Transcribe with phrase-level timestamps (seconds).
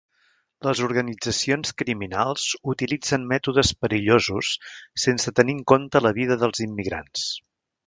[0.67, 4.51] Les organitzacions criminals utilitzen mètodes perillosos
[5.05, 7.31] sense tenir en compte la vida dels immigrants.